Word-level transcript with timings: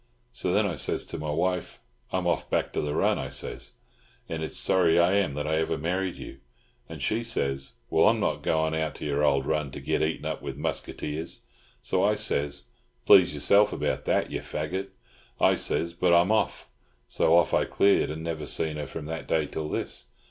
So 0.33 0.51
then 0.51 0.65
I 0.65 0.73
says 0.73 1.05
to 1.05 1.19
my 1.19 1.29
wife, 1.29 1.79
"I'm 2.11 2.25
off 2.25 2.49
back 2.49 2.73
to 2.73 2.81
the 2.81 2.95
run," 2.95 3.19
I 3.19 3.29
says, 3.29 3.73
"and 4.27 4.41
it's 4.43 4.57
sorry 4.57 4.97
I 4.99 5.13
am 5.13 5.35
that 5.35 5.45
ever 5.45 5.75
I 5.75 5.77
married 5.77 6.15
you." 6.15 6.39
And 6.89 7.03
she 7.03 7.23
says, 7.23 7.73
"Well, 7.91 8.07
I'm 8.09 8.19
not 8.19 8.41
goin' 8.41 8.73
out 8.73 8.95
to 8.95 9.05
yer 9.05 9.21
old 9.21 9.45
run, 9.45 9.69
to 9.69 9.79
get 9.79 10.01
eat 10.01 10.25
up 10.25 10.41
with 10.41 10.57
musketeers." 10.57 11.43
So 11.83 12.15
says 12.15 12.63
I, 12.63 12.71
"Please 13.05 13.35
yourself 13.35 13.71
about 13.71 14.05
that, 14.05 14.31
you 14.31 14.39
faggot," 14.39 14.87
I 15.39 15.53
says, 15.53 15.93
"but 15.93 16.15
I'm 16.15 16.31
off." 16.31 16.67
So 17.07 17.37
off 17.37 17.53
I 17.53 17.65
cleared, 17.65 18.09
and 18.09 18.27
I 18.27 18.31
never 18.31 18.47
seen 18.47 18.77
her 18.77 18.87
from 18.87 19.05
that 19.05 19.27
day 19.27 19.45
till 19.45 19.69
this. 19.69 20.05